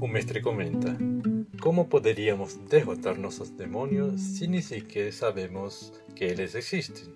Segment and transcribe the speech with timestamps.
[0.00, 0.96] O mestre comenta:
[1.60, 7.12] Como poderíamos derrotar nossos demônios se nem sequer sabemos que eles existem?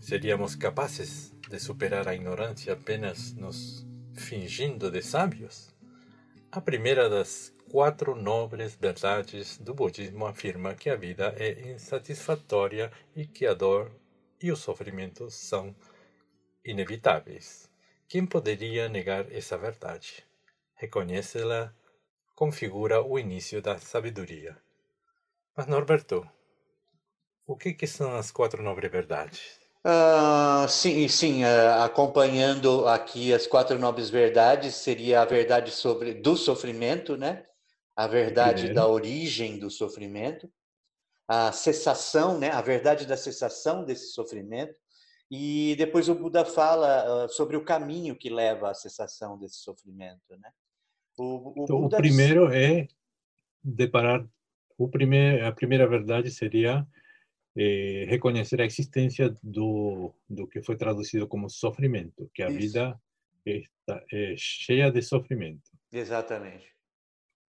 [0.00, 5.68] Seríamos capazes de superar a ignorância apenas nos fingindo de sábios?
[6.50, 13.26] A primeira das quatro nobres verdades do budismo afirma que a vida é insatisfatória e
[13.26, 13.92] que a dor
[14.42, 15.74] e o sofrimento são
[16.64, 17.70] inevitáveis.
[18.08, 20.24] Quem poderia negar essa verdade?
[20.74, 21.74] Reconhecê-la
[22.34, 24.56] configura o início da sabedoria.
[25.56, 26.28] Mas, Norberto,
[27.46, 29.58] o que, que são as quatro nobres verdades?
[29.84, 36.36] Uh, sim, sim uh, acompanhando aqui as quatro nobres verdades, seria a verdade sobre do
[36.36, 37.46] sofrimento, né?
[37.96, 40.48] A verdade da origem do sofrimento,
[41.26, 42.50] a cessação, né?
[42.50, 44.78] A verdade da cessação desse sofrimento.
[45.30, 50.36] E depois o Buda fala uh, sobre o caminho que leva à cessação desse sofrimento,
[50.38, 50.50] né?
[51.18, 52.86] O, o, então, o primeiro é
[53.62, 54.26] deparar
[54.78, 56.86] o primeiro a primeira verdade seria
[57.56, 62.58] eh, reconhecer a existência do do que foi traduzido como sofrimento, que a Isso.
[62.58, 63.00] vida
[63.44, 65.70] está é cheia de sofrimento.
[65.92, 66.72] Exatamente.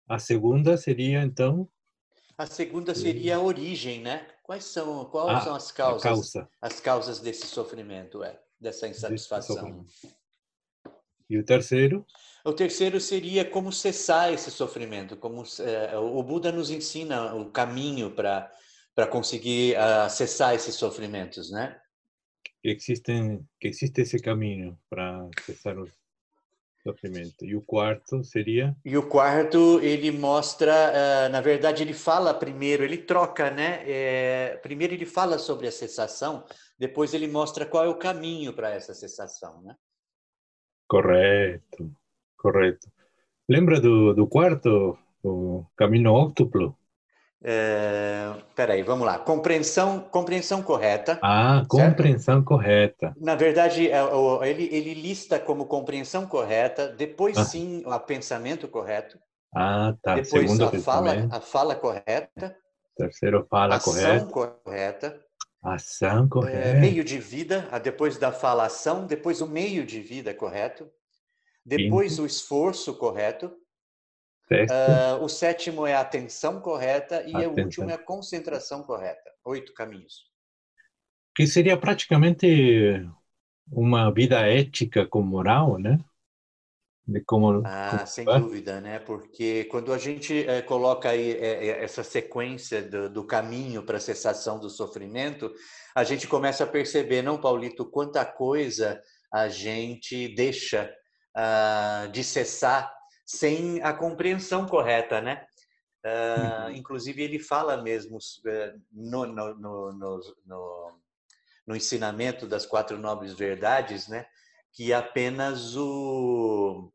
[0.08, 1.70] A segunda seria então
[2.38, 4.26] a segunda seria a origem, né?
[4.50, 6.02] Quais são quais ah, são as causas?
[6.02, 6.50] Causa.
[6.60, 9.86] As causas desse sofrimento, é, dessa insatisfação.
[11.30, 12.04] E o terceiro?
[12.44, 18.10] O terceiro seria como cessar esse sofrimento, como é, o Buda nos ensina o caminho
[18.10, 18.52] para
[18.96, 21.80] para conseguir uh, cessar esses sofrimentos, né?
[22.44, 25.88] Que existem que existe esse caminho para cessar o
[26.84, 27.46] sofrimento.
[27.46, 28.76] E o quarto seria?
[28.86, 33.84] E o quarto ele mostra, uh, na verdade ele fala primeiro, ele troca, né?
[33.86, 36.44] É, primeiro ele fala sobre a cessação,
[36.78, 39.76] depois ele mostra qual é o caminho para essa cessação, né?
[40.88, 41.92] Correto.
[42.38, 42.88] Correto.
[43.48, 46.79] Lembra do, do quarto, o caminho óctuplo?
[47.42, 49.18] É, peraí, vamos lá.
[49.18, 51.18] Compreensão, compreensão correta.
[51.22, 52.46] Ah, compreensão certo?
[52.46, 53.16] correta.
[53.18, 54.00] Na verdade, é,
[54.48, 57.46] ele, ele lista como compreensão correta, depois ah.
[57.46, 59.18] sim o pensamento correto.
[59.56, 60.16] Ah, tá.
[60.16, 62.56] Depois Segundo a fala, a fala correta.
[62.96, 64.16] Terceiro, fala ação correta.
[64.18, 65.22] Ação correta.
[65.64, 66.58] Ação correta.
[66.58, 70.90] É, meio de vida, depois da fala ação, depois o meio de vida correto.
[71.66, 72.24] Depois, Quinto.
[72.24, 73.52] o esforço correto.
[74.52, 77.54] Uh, o sétimo é a atenção correta e atenção.
[77.54, 79.32] o último é a concentração correta.
[79.46, 80.28] Oito caminhos.
[81.36, 83.08] Que seria praticamente
[83.72, 86.00] uma vida ética com moral, né?
[87.08, 89.00] De como, ah, como sem dúvida, né?
[89.00, 94.02] Porque quando a gente é, coloca aí é, essa sequência do, do caminho para a
[94.02, 95.52] cessação do sofrimento,
[95.96, 99.02] a gente começa a perceber, não, Paulito, quanta coisa
[99.32, 100.92] a gente deixa
[101.36, 102.99] uh, de cessar
[103.30, 105.46] sem a compreensão correta, né?
[106.04, 106.72] Uh.
[106.72, 109.92] Inclusive ele fala mesmo uh, no, no, no,
[110.46, 111.00] no,
[111.68, 114.26] no ensinamento das quatro nobres verdades, né?
[114.74, 116.92] Que apenas o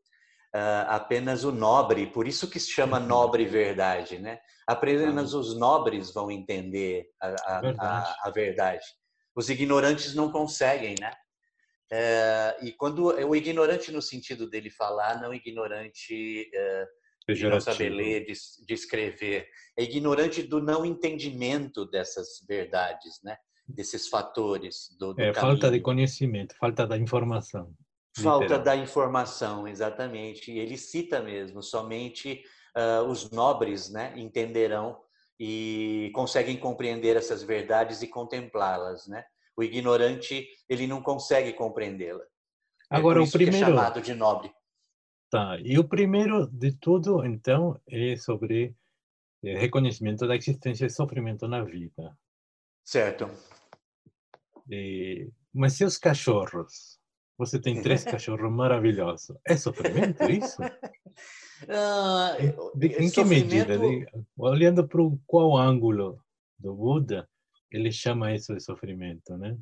[0.57, 3.07] Uh, apenas o nobre, por isso que se chama uhum.
[3.07, 4.39] nobre verdade, né?
[4.65, 8.15] Apenas os nobres vão entender a, a, verdade.
[8.23, 8.87] A, a, verdade.
[9.35, 11.11] Os ignorantes não conseguem, né?
[11.97, 16.87] É, e quando o ignorante no sentido dele falar, não ignorante é,
[17.33, 18.33] de não saber ler, de,
[18.67, 19.47] de, escrever,
[19.79, 23.37] é ignorante do não entendimento dessas verdades, né?
[23.69, 27.73] Desses fatores do, do é, falta de conhecimento, falta da informação.
[28.19, 28.65] Falta literal.
[28.65, 30.51] da informação, exatamente.
[30.51, 32.43] E ele cita mesmo, somente
[32.77, 35.01] uh, os nobres, né, entenderão
[35.39, 39.25] e conseguem compreender essas verdades e contemplá-las, né?
[39.57, 42.23] O ignorante, ele não consegue compreendê-la.
[42.91, 43.57] É Agora, o primeiro...
[43.57, 44.53] é chamado de nobre.
[45.31, 45.59] Tá.
[45.61, 48.75] E o primeiro de tudo, então, é sobre
[49.43, 52.17] é, reconhecimento da existência de sofrimento na vida.
[52.85, 53.29] Certo.
[54.71, 55.29] E...
[55.53, 56.99] Mas seus cachorros?
[57.39, 59.37] Você tem três cachorros maravilhosos.
[59.47, 60.59] É sofrimento isso?
[61.69, 62.37] Ah,
[62.99, 63.79] em que medida?
[63.79, 64.07] De,
[64.37, 66.23] olhando para qual ângulo
[66.59, 67.27] do Buda,
[67.75, 69.57] ele chama isso de sofrimento, né?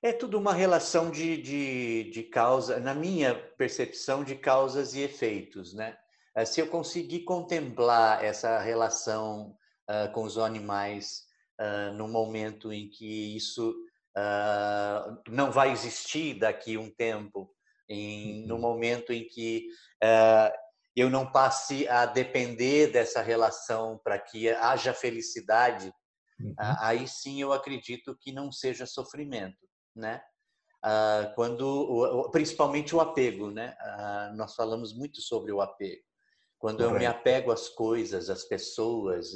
[0.00, 5.74] É tudo uma relação de, de, de causa, na minha percepção, de causas e efeitos,
[5.74, 5.96] né?
[6.36, 9.56] Eh, se eu conseguir contemplar essa relação
[9.90, 11.24] uh, com os animais
[11.60, 13.70] uh, no momento em que isso
[14.16, 17.52] uh, não vai existir daqui um tempo,
[17.88, 18.60] em, no uhum.
[18.60, 19.66] momento em que
[20.02, 20.52] uh,
[20.94, 25.92] eu não passe a depender dessa relação para que haja felicidade
[26.40, 26.54] Uhum.
[26.58, 30.20] Aí sim eu acredito que não seja sofrimento, né?
[30.84, 33.76] uh, quando, principalmente o apego, né?
[33.80, 36.02] Uh, nós falamos muito sobre o apego.
[36.58, 39.32] Quando eu me apego às coisas, às pessoas,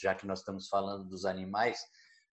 [0.00, 1.80] já que nós estamos falando dos animais,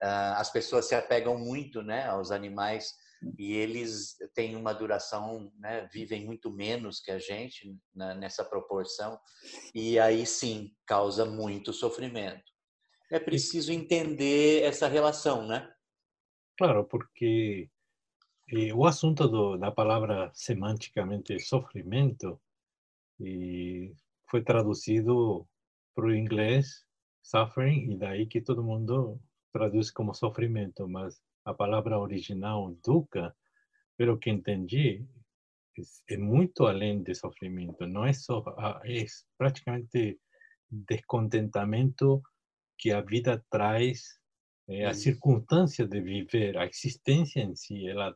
[0.04, 2.94] uh, as pessoas se apegam muito, né, aos animais
[3.40, 9.20] e eles têm uma duração, né, vivem muito menos que a gente né, nessa proporção
[9.74, 12.55] e aí sim causa muito sofrimento.
[13.12, 15.72] É preciso entender essa relação, né?
[16.58, 17.70] Claro, porque
[18.50, 22.40] eh, o assunto do, da palavra semanticamente sofrimento
[24.30, 25.48] foi traduzido
[25.94, 26.86] para o inglês
[27.24, 29.20] suffering e daí que todo mundo
[29.54, 33.34] traduz como sofrimento, mas a palavra original dukkha,
[33.98, 35.08] pelo que entendi,
[36.10, 37.86] é muito além de sofrimento.
[37.88, 38.44] Não é só,
[38.84, 39.06] é
[39.38, 40.20] praticamente
[40.70, 42.22] descontentamento
[42.78, 44.20] que a vida traz,
[44.68, 48.16] é, a circunstância de viver, a existência em si, ela,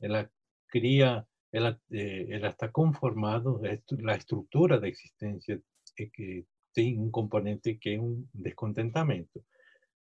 [0.00, 0.30] ela
[0.68, 5.60] cria, ela, é, ela está conformado, a estrutura da existência
[5.98, 6.44] é que
[6.74, 9.42] tem um componente que é um descontentamento.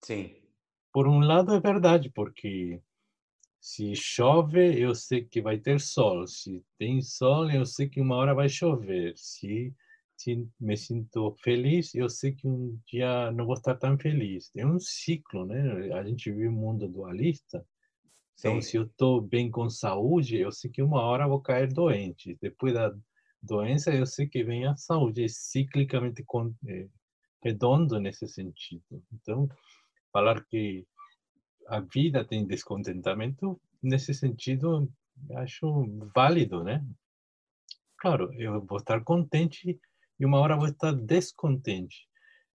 [0.04, 0.36] Sim.
[0.94, 2.82] Por um lado é verdade, porque
[3.60, 6.28] se chove, eu sei que vai ter sol.
[6.28, 9.14] Se tem sol, eu sei que uma hora vai chover.
[9.16, 9.74] Se,
[10.60, 14.52] me sinto feliz, eu sei que um dia não vou estar tão feliz.
[14.56, 15.94] É um ciclo, né?
[15.94, 17.66] A gente vive um mundo dualista.
[18.40, 18.62] Então, Sim.
[18.62, 22.38] se eu estou bem com saúde, eu sei que uma hora vou cair doente.
[22.42, 22.94] Depois da
[23.42, 25.24] doença, eu sei que vem a saúde.
[25.24, 26.26] É ciclicamente
[26.68, 26.88] é,
[27.44, 29.04] redondo nesse sentido.
[29.14, 29.48] Então,
[30.12, 30.86] falar que
[31.68, 34.92] a vida tem descontentamento, nesse sentido,
[35.36, 36.86] acho válido, né?
[37.98, 39.80] Claro, eu vou estar contente
[40.22, 42.08] e uma hora vou estar descontente.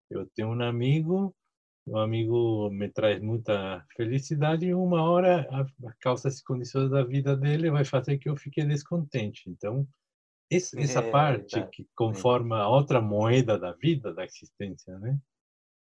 [0.07, 1.35] Eu tenho um amigo,
[1.87, 7.35] um amigo me traz muita felicidade e uma hora, a, causa das condições da vida
[7.35, 9.49] dele, vai fazer que eu fique descontente.
[9.49, 9.87] Então,
[10.51, 15.19] essa é, parte que conforma a outra moeda da vida, da existência, né?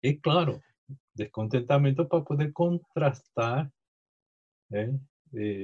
[0.03, 0.61] E claro,
[1.15, 3.71] descontentamento para poder contrastar
[4.69, 4.99] né,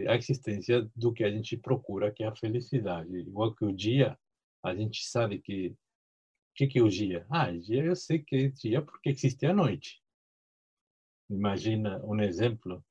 [0.08, 3.18] a existência do que a gente procura, que é a felicidade.
[3.18, 4.18] Igual que o dia,
[4.64, 5.76] a gente sabe que
[6.56, 7.26] que, que é o dia?
[7.30, 10.02] Ah, dia eu sei que é dia porque existe a noite.
[11.30, 12.84] Imagina um exemplo,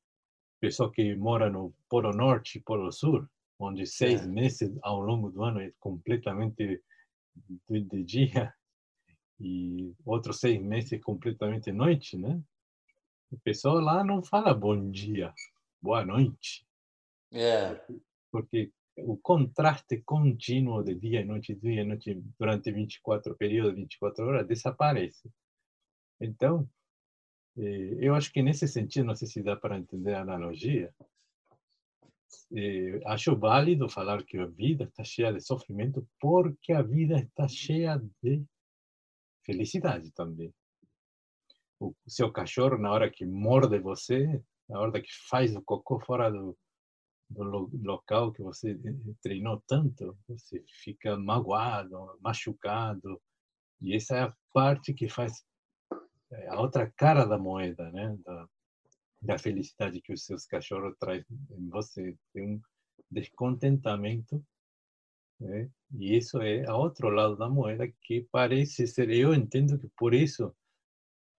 [0.61, 3.26] pessoa que mora no Polo Norte e Polo Sul,
[3.58, 4.26] onde seis é.
[4.26, 6.82] meses ao longo do ano é completamente
[7.69, 8.52] de dia
[9.40, 12.40] e outros seis meses completamente noite, né?
[13.31, 15.32] O pessoal lá não fala bom dia,
[15.81, 16.66] boa noite.
[17.32, 17.81] É.
[18.31, 24.26] Porque o contraste contínuo de dia e noite, dia e noite, durante 24 período, 24
[24.26, 25.31] horas, desaparece.
[26.20, 26.69] Então,
[27.56, 30.94] eh, eu acho que nesse sentido, não sei se dá para entender a analogia,
[32.52, 37.49] eh, acho válido falar que a vida está cheia de sofrimento porque a vida está
[37.49, 38.44] cheia de
[39.44, 40.52] felicidade também.
[41.81, 46.31] O seu cachorro, na hora que morde você, na hora que faz o cocô fora
[46.31, 46.56] do,
[47.35, 53.21] do local que você eh, treinou tanto, você fica magoado, machucado.
[53.81, 55.45] E essa é a parte que faz
[56.33, 58.17] eh, a outra cara da moeda, né?
[58.25, 58.49] Da,
[59.23, 62.17] da felicidade que os seus cachorros trazem em você.
[62.33, 62.61] Tem um
[63.11, 64.45] descontentamento
[65.41, 65.71] né?
[65.93, 69.11] E isso é a outro lado da moeda que parece ser.
[69.11, 70.55] Eu entendo que por isso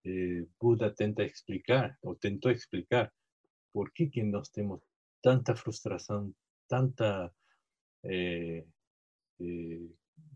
[0.06, 3.12] eh, Buda tenta explicar, ou tentou explicar,
[3.74, 4.82] por que, que nós temos
[5.26, 6.32] tanta frustração,
[6.70, 7.34] tanta
[8.04, 8.64] eh,
[9.42, 9.80] eh,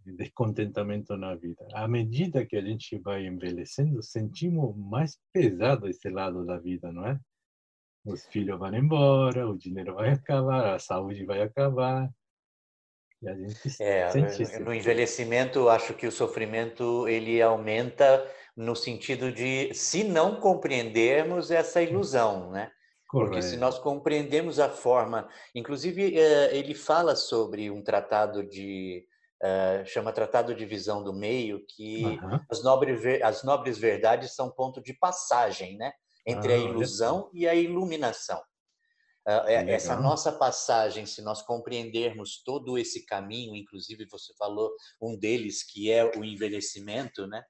[0.04, 1.64] descontentamento na vida.
[1.74, 7.06] À medida que a gente vai envelhecendo, sentimos mais pesado esse lado da vida, não
[7.06, 7.20] é?
[8.04, 12.10] Os filhos vão embora, o dinheiro vai acabar, a saúde vai acabar,
[13.82, 21.52] é, no envelhecimento, acho que o sofrimento ele aumenta no sentido de, se não compreendermos
[21.52, 22.72] essa ilusão, né?
[23.10, 23.32] Correto.
[23.32, 29.04] Porque se nós compreendemos a forma, inclusive eh, ele fala sobre um tratado de
[29.44, 32.40] uh, chama Tratado de Visão do Meio, que uhum.
[32.48, 35.92] as, nobres, as nobres verdades são ponto de passagem, né?
[36.24, 38.40] Entre ah, a ilusão e a iluminação.
[39.28, 45.64] É, essa nossa passagem, se nós compreendermos todo esse caminho, inclusive você falou um deles
[45.64, 47.44] que é o envelhecimento, né?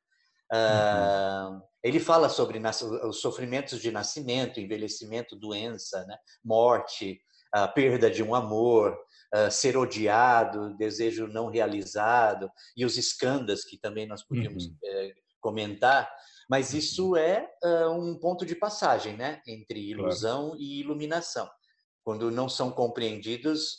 [0.52, 1.58] Uhum.
[1.58, 2.60] Uh, ele fala sobre
[3.04, 6.18] os sofrimentos de nascimento, envelhecimento, doença, né?
[6.44, 7.20] morte,
[7.54, 8.98] a perda de um amor,
[9.36, 14.76] uh, ser odiado, desejo não realizado e os escândalos que também nós podíamos uhum.
[14.84, 16.10] é, comentar.
[16.50, 17.18] Mas isso uhum.
[17.18, 20.62] é uh, um ponto de passagem, né, entre ilusão claro.
[20.62, 21.50] e iluminação.
[22.04, 23.78] quando não são compreendidos,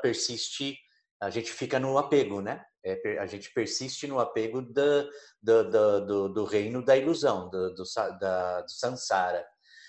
[0.00, 0.78] persiste,
[1.20, 2.64] a gente fica no apego, né?
[2.84, 5.08] É, a gente persiste no apego da,
[5.42, 5.62] da,
[6.00, 7.82] do, do, reino da ilusão, do, do,
[8.20, 9.44] da, do samsara.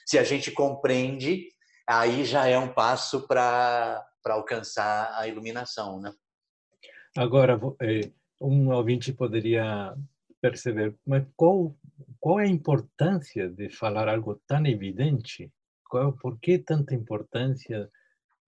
[0.05, 1.47] Se a gente compreende,
[1.87, 6.11] aí já é um passo para alcançar a iluminação, né?
[7.15, 9.95] Agora, é, um ouvinte poderia
[10.41, 11.75] perceber, mas qual,
[12.19, 15.51] qual é a importância de falar algo tão evidente?
[15.87, 17.89] Qual, por que tanta importância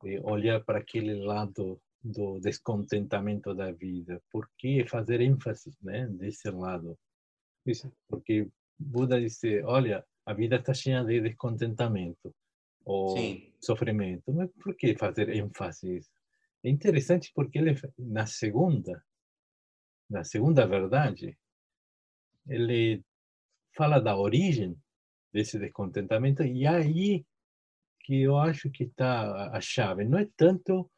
[0.04, 4.22] de olhar para aquele lado do descontentamento da vida?
[4.31, 6.98] Por que fazer ênfase né, desse lado?
[8.08, 8.48] Porque
[8.79, 12.34] Buda disse, olha, a vida está cheia de descontentamento
[12.84, 13.53] ou Sim.
[13.60, 16.01] sofrimento, mas por que fazer ênfase?
[16.63, 19.03] É interessante porque ele, na segunda,
[20.10, 21.38] na segunda verdade,
[22.48, 23.03] ele
[23.75, 24.75] fala da origem
[25.31, 27.25] desse descontentamento e aí
[28.01, 30.03] que eu acho que está a chave.
[30.03, 30.89] Não é tanto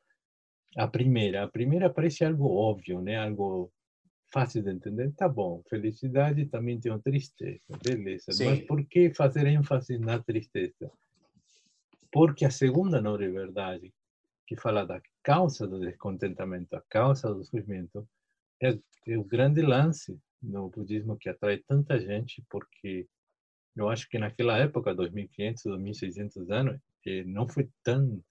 [0.75, 1.43] a primeira.
[1.43, 3.17] A primeira parece algo óbvio, né?
[3.17, 3.71] Algo
[4.31, 5.11] fácil de entender.
[5.13, 8.31] Tá bom, felicidade também tem uma tristeza, beleza.
[8.31, 8.45] Sim.
[8.45, 10.91] Mas por que fazer ênfase na tristeza?
[12.11, 13.93] Porque a segunda não é verdade,
[14.47, 18.07] que fala da causa do descontentamento, a causa do sofrimento,
[18.61, 18.77] é,
[19.07, 23.07] é o grande lance no budismo que atrai tanta gente, porque
[23.75, 26.79] eu acho que naquela época, 2500, 2600 anos,
[27.25, 28.21] não foi tão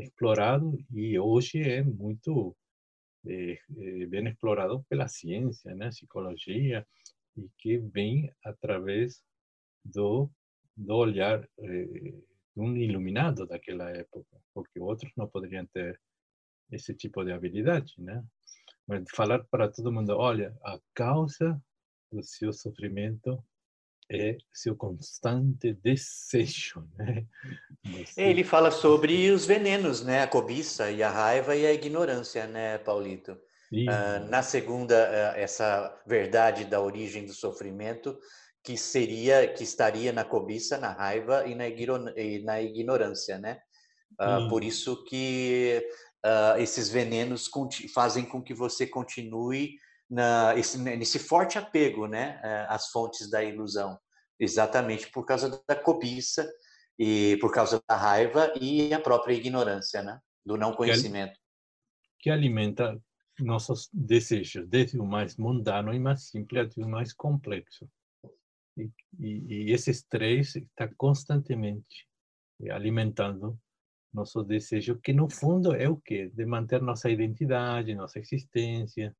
[0.00, 2.56] explorado e hoje é muito
[3.26, 6.86] é, é, bem explorado pela ciência, né, psicologia,
[7.36, 9.22] e que vem através
[9.84, 10.30] do,
[10.76, 12.24] do olhar é, de
[12.56, 16.00] um iluminado daquela época, porque outros não poderiam ter
[16.70, 18.24] esse tipo de habilidade, né?
[18.86, 21.62] Mas falar para todo mundo, olha, a causa
[22.10, 23.42] do seu sofrimento
[24.10, 27.24] é seu constante desejo, né?
[27.84, 28.22] Você...
[28.22, 30.22] Ele fala sobre os venenos, né?
[30.22, 33.38] A cobiça e a raiva e a ignorância, né, Paulito?
[33.72, 38.18] Uh, na segunda, uh, essa verdade da origem do sofrimento,
[38.64, 43.60] que seria, que estaria na cobiça, na raiva e na, e na ignorância, né?
[44.14, 45.86] Uh, por isso que
[46.58, 47.48] esses venenos
[47.94, 49.78] fazem com que você continue
[50.10, 53.98] na, esse, nesse forte apego né, eh, às fontes da ilusão,
[54.38, 56.50] exatamente por causa da cobiça
[56.98, 61.38] e por causa da raiva e a própria ignorância, né, do não conhecimento.
[62.18, 63.00] Que alimenta
[63.38, 67.88] nossos desejos, desde o mais mundano e mais simples até o mais complexo.
[68.76, 72.06] E, e, e esses três está constantemente
[72.70, 73.58] alimentando
[74.12, 76.30] nosso desejo, que no fundo é o quê?
[76.34, 79.16] De manter nossa identidade, nossa existência,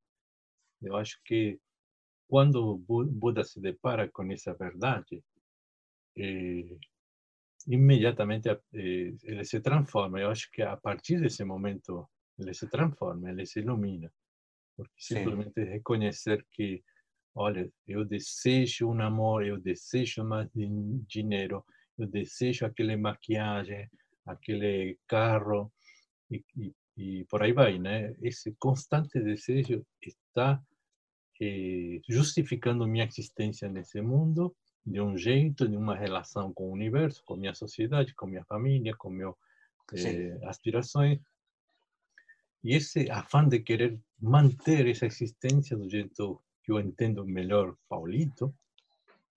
[0.82, 1.58] eu acho que
[2.28, 5.22] quando Buda se depara com essa verdade,
[6.16, 6.78] eh,
[7.66, 10.20] imediatamente eh, ele se transforma.
[10.20, 12.08] Eu acho que a partir desse momento
[12.38, 14.12] ele se transforma, ele se ilumina.
[14.76, 15.70] Porque simplesmente Sim.
[15.70, 16.82] reconhecer que,
[17.34, 21.64] olha, eu desejo um amor, eu desejo mais dinheiro,
[21.99, 23.90] eu desejo aquela maquiagem,
[24.25, 25.72] aquele carro,
[26.30, 28.14] e, e, e por aí vai, né?
[28.22, 30.62] Esse constante desejo está
[31.40, 34.54] eh, justificando minha existência nesse mundo
[34.85, 38.94] de um jeito, de uma relação com o universo, com minha sociedade, com minha família,
[38.97, 39.35] com minhas
[39.94, 41.18] eh, aspirações.
[42.62, 48.54] E esse afã de querer manter essa existência do jeito que eu entendo melhor, Paulito,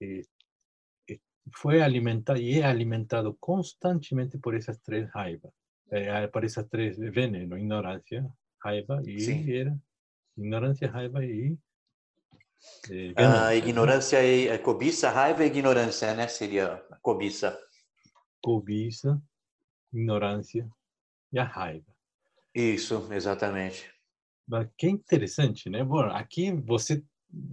[0.01, 0.21] eh,
[1.09, 1.19] eh
[1.51, 5.51] foi alimentado e é alimentado constantemente por essas três raivas,
[5.91, 8.25] eh, por essas três venenos, ignorância,
[8.59, 9.51] raiva e Sim.
[9.51, 9.77] era
[10.37, 11.57] ignorância, raiva e
[13.15, 16.27] a ah, ignorância e a cobiça, raiva e ignorância, né?
[16.27, 17.57] Seria cobiça.
[18.41, 19.21] Cobiça,
[19.93, 20.67] ignorância
[21.31, 21.93] e a raiva.
[22.53, 23.91] Isso, exatamente.
[24.47, 25.83] Mas que interessante, né?
[25.83, 27.03] Bom, aqui você,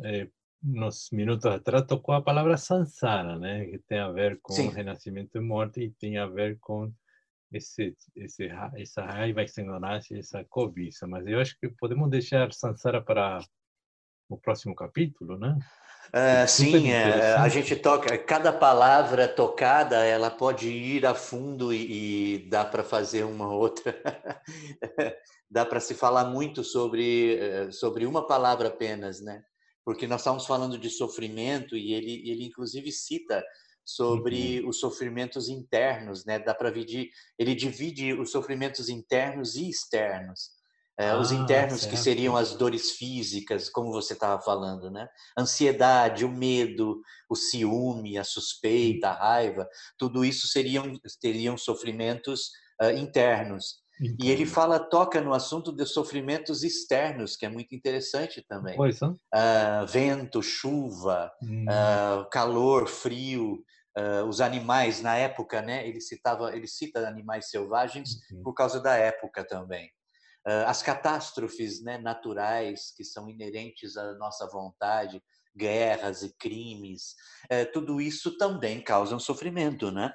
[0.05, 0.29] é,
[0.62, 3.67] nos minutos atrás, tocou a palavra sansara, né?
[3.67, 4.69] Que tem a ver com Sim.
[4.69, 6.93] renascimento e morte e tem a ver com
[7.52, 11.07] esse, esse, essa raiva, essa ignorância, essa cobiça.
[11.07, 13.40] Mas eu acho que podemos deixar sansara para
[14.30, 15.58] no próximo capítulo, né?
[16.12, 22.34] É, sim, é, a gente toca, cada palavra tocada, ela pode ir a fundo e,
[22.34, 23.94] e dá para fazer uma outra,
[25.49, 29.42] dá para se falar muito sobre, eh, sobre uma palavra apenas, né?
[29.84, 33.44] Porque nós estamos falando de sofrimento e ele, ele inclusive cita
[33.84, 34.68] sobre uhum.
[34.68, 36.40] os sofrimentos internos, né?
[36.40, 40.60] Dá para dividir, ele divide os sofrimentos internos e externos.
[41.00, 41.92] É, ah, os internos certo.
[41.92, 45.09] que seriam as dores físicas, como você estava falando, né?
[45.38, 49.66] Ansiedade, o medo, o ciúme, a suspeita, a raiva,
[49.97, 52.50] tudo isso seriam teriam sofrimentos
[52.83, 53.80] uh, internos.
[54.19, 58.75] E ele fala, toca no assunto dos sofrimentos externos, que é muito interessante também.
[59.35, 61.64] Uh, vento, chuva, hum.
[61.64, 63.62] uh, calor, frio,
[63.99, 65.87] uh, os animais na época, né?
[65.87, 68.42] Ele citava, ele cita animais selvagens uhum.
[68.42, 69.90] por causa da época também.
[70.66, 75.23] As catástrofes, né, naturais que são inerentes à nossa vontade,
[75.56, 77.14] guerras e crimes,
[77.73, 80.12] tudo isso também causa um sofrimento, né?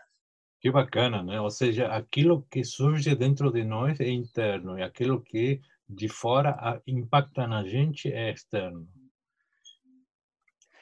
[0.60, 1.40] Que bacana, né?
[1.40, 6.82] Ou seja, aquilo que surge dentro de nós é interno e aquilo que de fora
[6.88, 8.88] impacta na gente é externo.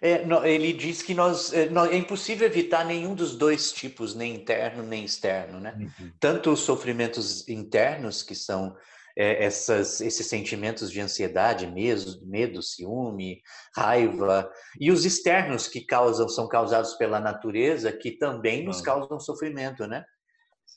[0.01, 4.83] É, ele diz que nós, é, é impossível evitar nenhum dos dois tipos, nem interno
[4.83, 5.75] nem externo, né?
[5.77, 6.12] Uhum.
[6.19, 8.75] Tanto os sofrimentos internos, que são
[9.17, 13.41] é, essas, esses sentimentos de ansiedade, medo, medo, ciúme,
[13.75, 19.86] raiva, e os externos que causam são causados pela natureza, que também nos causam sofrimento,
[19.88, 20.03] né?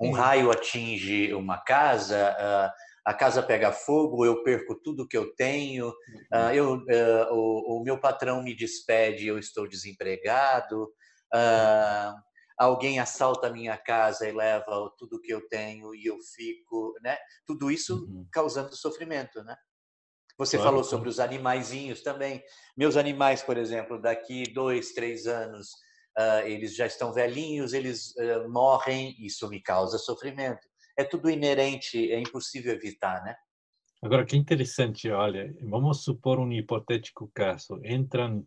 [0.01, 2.37] Um raio atinge uma casa,
[3.07, 6.51] a casa pega fogo, eu perco tudo que eu tenho, uhum.
[6.53, 6.85] eu,
[7.31, 10.89] o, o meu patrão me despede, eu estou desempregado
[12.59, 17.17] alguém assalta a minha casa e leva tudo que eu tenho e eu fico, né?
[17.47, 18.27] Tudo isso uhum.
[18.33, 19.57] causando sofrimento, né?
[20.39, 22.43] Você claro, falou sobre os animaizinhos também.
[22.77, 25.69] Meus animais, por exemplo, daqui dois, três anos,
[26.19, 30.67] uh, eles já estão velhinhos, eles uh, morrem, isso me causa sofrimento.
[30.99, 33.35] É tudo inerente, é impossível evitar, né?
[34.03, 37.81] Agora, que interessante, olha, vamos supor um hipotético caso.
[37.83, 38.47] Entram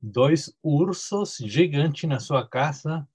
[0.00, 3.06] dois ursos gigantes na sua casa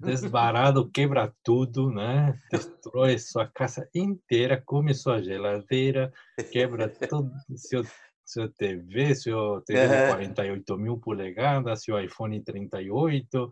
[0.00, 2.38] desbarado, quebra tudo, né?
[2.50, 6.12] Destrói sua casa inteira, come sua geladeira,
[6.52, 7.82] quebra tudo, seu,
[8.24, 13.50] seu TV, seu TV de 48 mil polegadas, seu iPhone 38,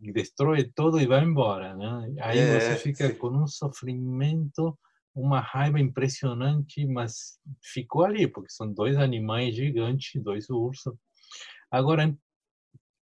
[0.00, 2.14] destrói tudo e vai embora, né?
[2.20, 4.76] Aí você fica com um sofrimento,
[5.14, 10.94] uma raiva impressionante, mas ficou ali, porque são dois animais gigantes, dois ursos.
[11.70, 12.16] Agora,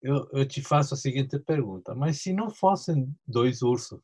[0.07, 4.01] eu, eu te faço a seguinte pergunta: mas se não fossem dois ursos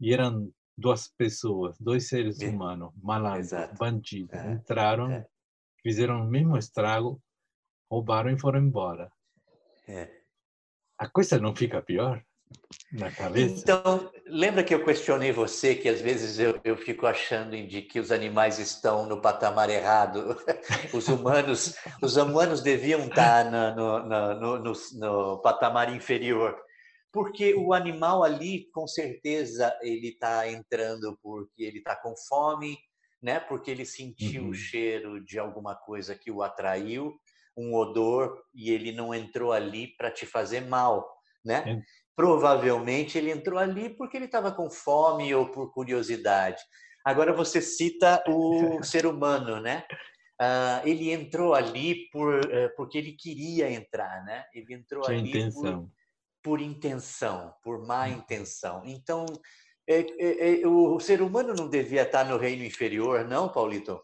[0.00, 4.52] e eram duas pessoas, dois seres humanos, malandros, bandidos, é.
[4.52, 5.26] entraram, é.
[5.82, 7.22] fizeram o mesmo estrago,
[7.90, 9.12] roubaram e foram embora.
[9.86, 10.10] É.
[10.98, 12.24] A coisa não fica pior?
[12.92, 13.60] Na cabeça.
[13.60, 18.00] Então, lembra que eu questionei você que às vezes eu, eu fico achando de que
[18.00, 20.36] os animais estão no patamar errado,
[20.92, 26.56] os humanos, os humanos deviam estar no, no, no, no, patamar inferior,
[27.12, 32.78] porque o animal ali, com certeza, ele está entrando porque ele está com fome,
[33.22, 33.38] né?
[33.38, 34.50] Porque ele sentiu uhum.
[34.50, 37.14] o cheiro de alguma coisa que o atraiu,
[37.56, 41.06] um odor, e ele não entrou ali para te fazer mal,
[41.44, 41.82] né?
[42.16, 46.62] Provavelmente ele entrou ali porque ele estava com fome ou por curiosidade.
[47.04, 49.84] Agora você cita o ser humano, né?
[50.40, 54.44] Uh, ele entrou ali por, uh, porque ele queria entrar, né?
[54.54, 55.62] Ele entrou Tinha ali intenção.
[55.62, 55.90] Por,
[56.42, 58.12] por intenção, por má uhum.
[58.14, 58.82] intenção.
[58.86, 59.26] Então,
[59.90, 64.00] é, é, é, o ser humano não devia estar no reino inferior, não, Paulito?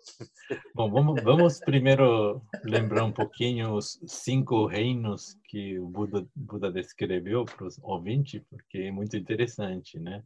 [0.75, 7.45] Bom, vamos, vamos primeiro lembrar um pouquinho os cinco reinos que o Buda, Buda descreveu
[7.45, 10.25] para os ouvintes, porque é muito interessante, né?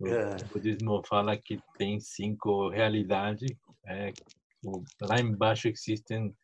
[0.00, 0.36] O, é.
[0.52, 3.56] budismo fala que tem cinco realidades.
[3.86, 4.12] É,
[5.00, 6.34] lá embaixo existem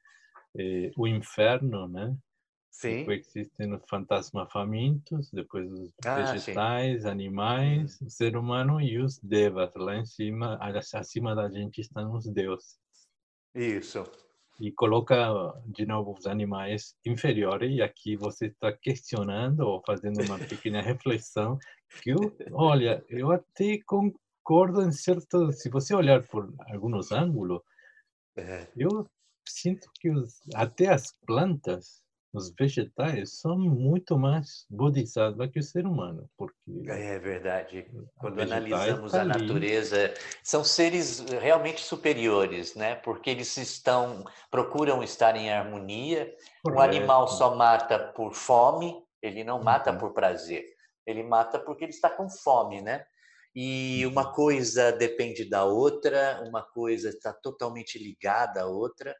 [0.56, 2.16] é, o inferno, né?
[2.74, 2.98] Sim.
[2.98, 7.08] Depois existem os fantasmas famintos, depois os ah, vegetais, sim.
[7.08, 9.70] animais, o ser humano e os devas.
[9.76, 10.58] Lá em cima,
[10.92, 12.76] acima da gente estão os deuses.
[13.54, 14.02] Isso.
[14.60, 15.14] E coloca
[15.66, 21.56] de novo os animais inferiores, e aqui você está questionando ou fazendo uma pequena reflexão
[22.02, 25.52] que, eu, olha, eu até concordo em certo...
[25.52, 27.62] Se você olhar por alguns ângulos,
[28.36, 28.66] é.
[28.76, 29.08] eu
[29.48, 32.03] sinto que os, até as plantas
[32.34, 36.54] os vegetais são muito mais bodhisattva que o ser humano, porque
[36.88, 37.86] é verdade.
[38.18, 42.96] Quando analisamos tá a natureza, são seres realmente superiores, né?
[42.96, 46.34] Porque eles estão procuram estar em harmonia.
[46.62, 46.80] Correto.
[46.80, 49.98] O animal só mata por fome, ele não mata uhum.
[49.98, 50.64] por prazer.
[51.06, 53.04] Ele mata porque ele está com fome, né?
[53.54, 54.32] E uma uhum.
[54.32, 59.14] coisa depende da outra, uma coisa está totalmente ligada à outra.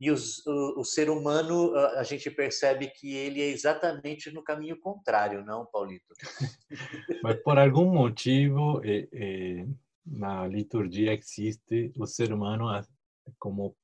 [0.00, 4.80] E os, o, o, ser humano, a, gente percebe que ele é exatamente no caminho
[4.80, 6.14] contrário, não, Paulito?
[7.22, 9.66] Mas por algum motivo, é, é,
[10.06, 12.66] na liturgia existe o ser humano
[13.38, 13.76] como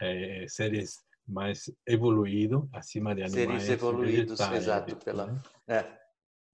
[0.00, 3.62] é, seres mais evoluídos, acima de animais.
[3.62, 4.96] Seres evoluídos, exato.
[4.96, 5.26] Pela...
[5.28, 5.42] Né?
[5.68, 6.00] É.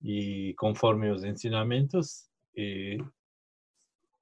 [0.02, 2.28] E conforme os ensinamentos,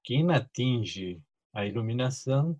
[0.01, 1.21] quem atinge
[1.53, 2.57] a iluminação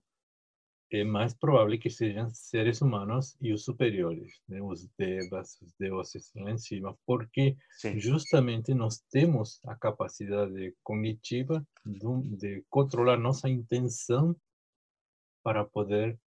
[1.02, 6.52] é mais provável que sejam seres humanos e os superiores, os devas, os deuses lá
[6.52, 8.00] em cima, porque Sim.
[8.00, 14.36] justamente nós temos a capacidade cognitiva de, de, controlar nossa intenção
[15.44, 16.20] para poder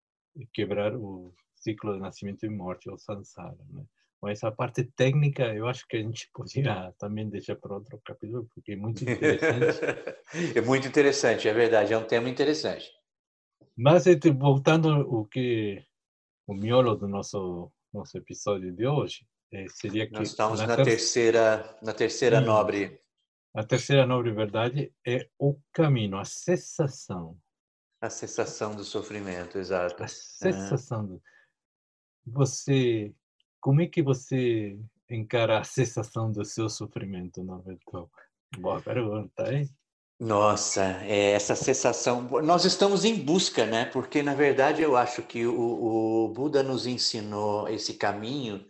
[0.52, 3.58] quebrar o ciclo de nascimento e morte, o samsara.
[3.70, 3.84] Né?
[4.20, 8.48] Mas essa parte técnica, eu acho que a gente podia também deixar para outro capítulo,
[8.52, 9.80] porque é muito interessante.
[10.56, 12.97] é muito interessante, é verdade, é um tema interessante.
[13.78, 14.04] Mas
[14.38, 15.82] voltando o que
[16.46, 20.84] o miolo do nosso nosso episódio de hoje é, seria que nós estamos na, ter...
[20.84, 23.00] terceira na terceira nobre
[23.54, 27.36] a terceira nobre verdade é o caminho, a cessação.
[28.00, 30.02] A cessação do sofrimento, exato.
[30.02, 31.06] A cessação.
[31.06, 31.22] Do...
[32.24, 33.12] Você,
[33.60, 34.78] como é que você
[35.10, 38.08] encara a cessação do seu sofrimento, Norberto?
[38.58, 39.68] Boa pergunta, hein?
[40.20, 42.22] Nossa, é essa sensação.
[42.42, 43.84] Nós estamos em busca, né?
[43.84, 48.66] Porque, na verdade, eu acho que o, o Buda nos ensinou esse caminho,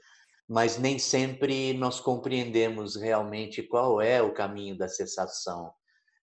[0.47, 5.73] mas nem sempre nós compreendemos realmente qual é o caminho da cessação.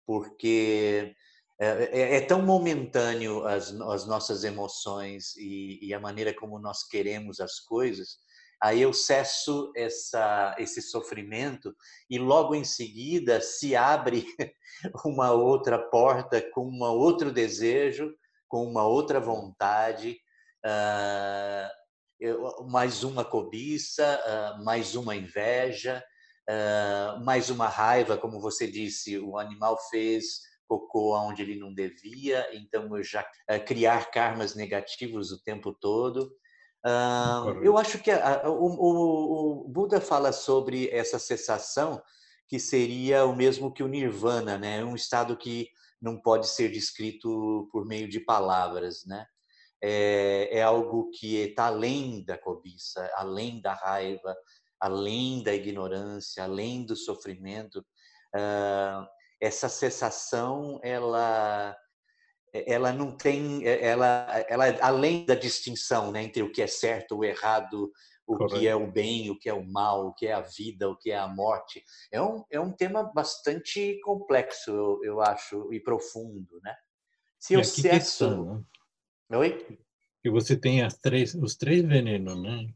[0.08, 1.16] Porque
[1.60, 6.84] é, é, é tão momentâneo as, as nossas emoções e, e a maneira como nós
[6.88, 8.18] queremos as coisas
[8.62, 11.76] aí eu cesso essa, esse sofrimento
[12.10, 14.26] e logo em seguida se abre
[15.04, 18.14] uma outra porta com um outro desejo,
[18.48, 20.20] com uma outra vontade,
[20.66, 26.04] uh, mais uma cobiça, uh, mais uma inveja,
[26.48, 32.48] uh, mais uma raiva, como você disse, o animal fez cocô onde ele não devia,
[32.54, 33.28] então eu já
[33.66, 36.32] criar karmas negativos o tempo todo.
[36.86, 42.02] Uh, eu acho que a, a, o, o, Buda fala sobre essa cessação
[42.48, 44.84] que seria o mesmo que o nirvana, né?
[44.84, 45.70] Um estado que
[46.02, 49.26] não pode ser descrito por meio de palavras, né?
[49.84, 54.36] É, é algo que está além da cobiça, além da raiva,
[54.80, 57.80] além da ignorância, além do sofrimento.
[58.36, 59.06] Uh,
[59.40, 61.76] essa cessação, ela
[62.54, 67.24] ela não tem, ela, ela além da distinção né, entre o que é certo, o
[67.24, 67.92] errado,
[68.28, 68.60] o Correto.
[68.60, 70.96] que é o bem, o que é o mal, o que é a vida, o
[70.96, 75.80] que é a morte, é um, é um tema bastante complexo, eu, eu acho, e
[75.80, 76.76] profundo, né?
[77.40, 78.66] Se eu cesso...
[79.30, 79.38] Né?
[79.38, 79.80] Oi?
[80.22, 82.72] Que você tem as três, os três venenos, né?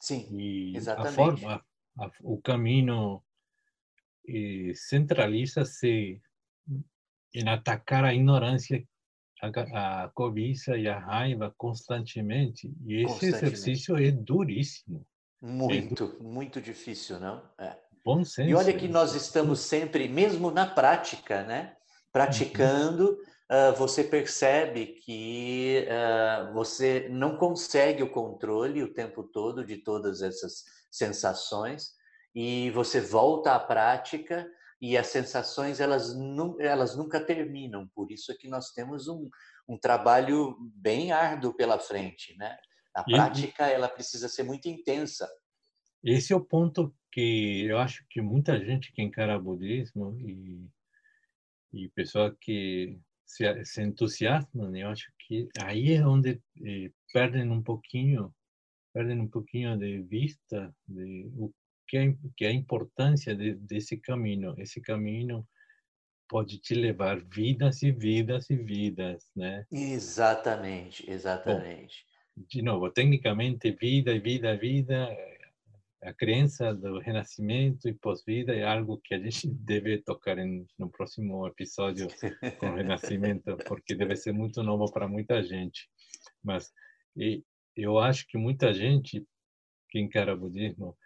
[0.00, 1.12] Sim, e exatamente.
[1.12, 1.66] A forma,
[1.98, 3.22] a, o caminho
[4.74, 6.20] centraliza-se
[7.34, 8.82] em atacar a ignorância,
[9.42, 12.72] a, a cobiça e a raiva constantemente.
[12.86, 13.44] E esse constantemente.
[13.46, 15.04] exercício é duríssimo.
[15.42, 17.42] Muito, é muito difícil, não?
[17.58, 17.76] É.
[18.04, 18.48] Bom senso.
[18.48, 21.74] E olha que nós estamos sempre, mesmo na prática, né?
[22.12, 23.18] Praticando,
[23.50, 23.70] uhum.
[23.72, 30.22] uh, você percebe que uh, você não consegue o controle o tempo todo de todas
[30.22, 31.94] essas sensações
[32.34, 34.46] e você volta à prática
[34.84, 37.88] e as sensações elas, nu, elas nunca terminam.
[37.94, 39.30] Por isso é que nós temos um,
[39.66, 42.56] um trabalho bem árduo pela frente, né?
[42.94, 45.28] A prática ela precisa ser muito intensa.
[46.02, 50.68] Esse é o ponto que eu acho que muita gente que encara budismo e
[51.72, 54.84] e pessoa que se, se entusiasma, né?
[54.84, 58.32] eu acho que aí é onde eh, perdem um pouquinho
[58.92, 61.52] perdem um pouquinho de vista de o
[61.86, 64.54] que é, que é a importância de, desse caminho.
[64.58, 65.46] Esse caminho
[66.28, 69.66] pode te levar vidas e vidas e vidas, né?
[69.70, 72.04] Exatamente, exatamente.
[72.36, 75.08] Bom, de novo, tecnicamente, vida, vida, vida,
[76.04, 80.90] a crença do renascimento e pós-vida é algo que a gente deve tocar em, no
[80.90, 82.08] próximo episódio
[82.58, 85.88] com o renascimento, porque deve ser muito novo para muita gente.
[86.42, 86.70] Mas
[87.76, 89.26] eu acho que muita gente
[89.88, 90.96] que encara o budismo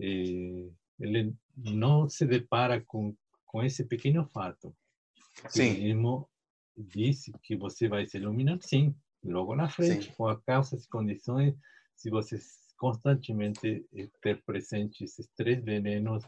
[0.00, 3.14] ele não se depara com
[3.50, 4.72] com esse pequeno fato.
[5.48, 5.70] Sim.
[5.70, 6.28] Ele mesmo
[6.76, 10.12] disse que você vai se iluminar, sim, logo na frente, sim.
[10.16, 11.54] com as causas e condições,
[11.96, 12.38] se você
[12.78, 13.84] constantemente
[14.22, 16.24] ter presente esses três venenos,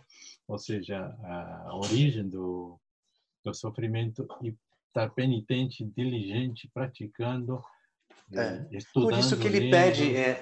[0.48, 2.76] ou seja, a origem do,
[3.44, 4.54] do sofrimento e
[4.88, 7.62] estar penitente, diligente, praticando,
[8.34, 8.64] é.
[8.94, 10.38] Por isso que ele pede, é,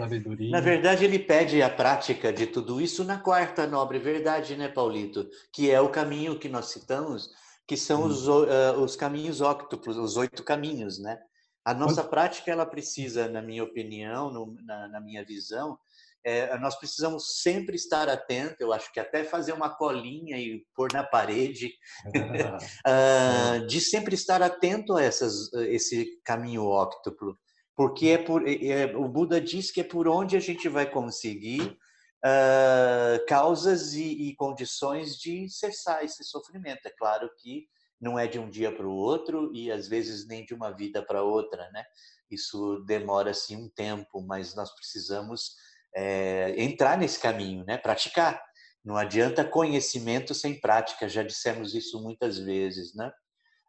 [0.51, 5.29] na verdade, ele pede a prática de tudo isso na quarta nobre verdade, né, Paulito?
[5.53, 7.31] Que é o caminho que nós citamos,
[7.67, 11.19] que são os, uh, os caminhos óctuplos, os oito caminhos, né?
[11.65, 15.79] A nossa prática, ela precisa, na minha opinião, no, na, na, minha visão,
[16.25, 20.93] é, nós precisamos sempre estar atento, eu acho que até fazer uma colinha e pôr
[20.93, 21.73] na parede,
[22.07, 27.37] uh, de sempre estar atento a essas, esse caminho óctuplo,
[27.81, 30.85] porque é por, é, é, o Buda diz que é por onde a gente vai
[30.85, 36.85] conseguir uh, causas e, e condições de cessar esse sofrimento.
[36.85, 37.65] É claro que
[37.99, 41.03] não é de um dia para o outro e às vezes nem de uma vida
[41.03, 41.83] para outra, né?
[42.31, 45.55] Isso demora assim um tempo, mas nós precisamos
[45.97, 47.79] é, entrar nesse caminho, né?
[47.79, 48.43] Praticar.
[48.85, 51.09] Não adianta conhecimento sem prática.
[51.09, 53.11] Já dissemos isso muitas vezes, né?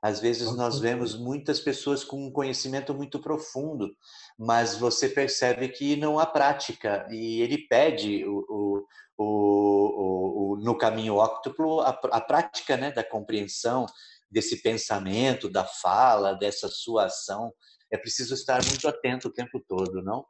[0.02, 3.96] Às vezes nós vemos muitas pessoas com um conhecimento muito profundo,
[4.38, 8.88] mas você percebe que não há prática e ele pede o, o,
[9.18, 13.86] o, o no caminho óctuplo a, a prática né, da compreensão
[14.30, 17.54] desse pensamento, da fala, dessa sua ação.
[17.92, 20.26] É preciso estar muito atento o tempo todo, não?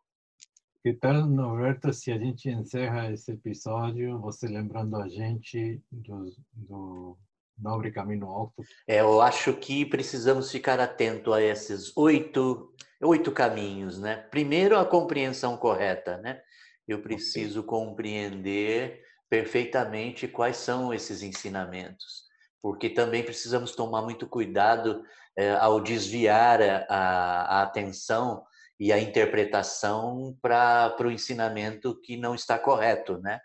[0.84, 7.18] Que tal, Norberto, se a gente encerra esse episódio, você lembrando a gente do, do
[7.62, 8.64] Nobre Caminho Alto?
[8.88, 14.18] É, eu acho que precisamos ficar atento a esses oito, oito caminhos, né?
[14.32, 16.42] Primeiro, a compreensão correta, né?
[16.88, 22.24] Eu preciso compreender perfeitamente quais são esses ensinamentos,
[22.62, 25.04] porque também precisamos tomar muito cuidado
[25.38, 28.44] é, ao desviar a, a atenção
[28.80, 33.40] e a interpretação para o ensinamento que não está correto, né?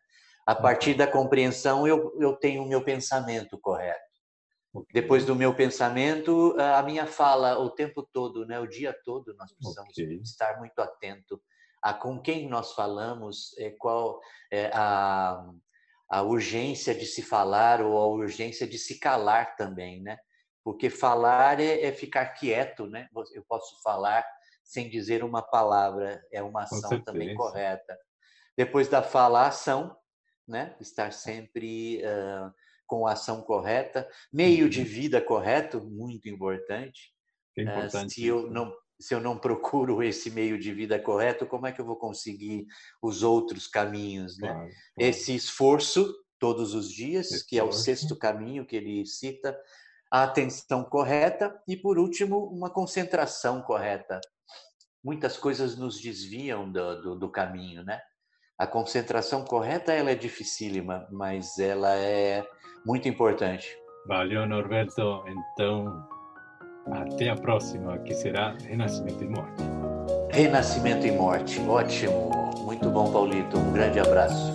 [0.46, 4.05] A partir da compreensão, eu, eu tenho o meu pensamento correto.
[4.80, 5.02] Okay.
[5.02, 8.60] Depois do meu pensamento, a minha fala o tempo todo, né?
[8.60, 10.20] O dia todo, nós precisamos okay.
[10.22, 11.40] estar muito atento
[11.82, 15.44] a com quem nós falamos, é, qual é a,
[16.10, 20.18] a urgência de se falar ou a urgência de se calar também, né?
[20.64, 23.08] Porque falar é, é ficar quieto, né?
[23.32, 24.26] Eu posso falar
[24.64, 27.96] sem dizer uma palavra, é uma ação também correta.
[28.56, 29.96] Depois da fala, ação,
[30.46, 30.74] né?
[30.80, 32.52] estar sempre uh,
[32.86, 34.86] com a ação correta, meio de uhum.
[34.86, 37.12] vida correto, muito importante.
[37.56, 41.46] É importante uh, se eu não se eu não procuro esse meio de vida correto,
[41.46, 42.66] como é que eu vou conseguir
[43.02, 44.48] os outros caminhos, né?
[44.48, 44.74] Claro, claro.
[44.98, 47.46] Esse esforço todos os dias, esforço.
[47.46, 49.58] que é o sexto caminho que ele cita,
[50.10, 54.20] a atenção correta e por último uma concentração correta
[55.06, 58.02] muitas coisas nos desviam do, do, do caminho, né?
[58.58, 62.44] A concentração correta ela é dificílima, mas ela é
[62.86, 63.76] muito importante.
[64.06, 65.24] Valeu, Norberto.
[65.52, 66.06] Então,
[66.92, 69.62] até a próxima, que será Renascimento e Morte.
[70.30, 72.30] Renascimento e Morte, ótimo.
[72.64, 73.58] Muito bom, Paulito.
[73.58, 74.52] Um grande abraço.